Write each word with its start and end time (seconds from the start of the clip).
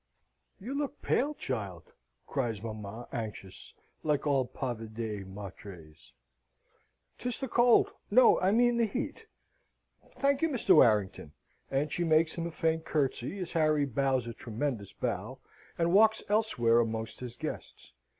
"You 0.59 0.73
look 0.75 1.03
pale, 1.03 1.35
child!" 1.35 1.93
cries 2.25 2.59
mamma, 2.63 3.07
anxious, 3.11 3.75
like 4.01 4.25
all 4.25 4.47
pavidae 4.47 5.23
matres. 5.27 6.11
"'Tis 7.19 7.37
the 7.37 7.47
cold 7.47 7.91
no, 8.09 8.39
I 8.41 8.49
mean 8.49 8.77
the 8.77 8.87
heat. 8.87 9.27
Thank 10.17 10.41
you, 10.41 10.49
Mr. 10.49 10.73
Warrington." 10.77 11.33
And 11.69 11.91
she 11.91 12.03
makes 12.03 12.33
him 12.33 12.47
a 12.47 12.51
faint 12.51 12.83
curtsey, 12.83 13.37
as 13.41 13.51
Harry 13.51 13.85
bows 13.85 14.25
a 14.25 14.33
tremendous 14.33 14.91
bow, 14.91 15.37
and 15.77 15.93
walks 15.93 16.23
elsewhere 16.29 16.79
amongst 16.79 17.19
his 17.19 17.35
guests. 17.35 17.93